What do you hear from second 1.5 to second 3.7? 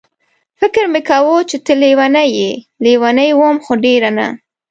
ته لېونۍ یې، لېونۍ وم